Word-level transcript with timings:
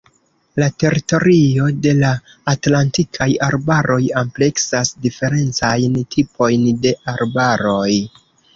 La 0.61 0.67
teritorio 0.83 1.67
de 1.87 1.93
la 1.99 2.13
Atlantikaj 2.53 3.29
arbaroj 3.49 3.99
ampleksas 4.23 4.95
diferencajn 5.05 6.03
tipojn 6.17 6.69
de 6.89 6.99
arbaroj. 7.17 7.87